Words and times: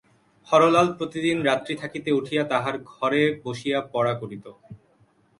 হরলাল 0.47 0.87
প্রতিদিন 0.97 1.37
রাত্রি 1.41 1.73
থাকিতে 1.75 2.09
উঠিয়া 2.11 2.43
তাহার 2.43 2.75
ঘরে 2.91 3.21
বসিয়া 3.43 3.79
পড়া 3.93 4.13
করিত। 4.21 4.45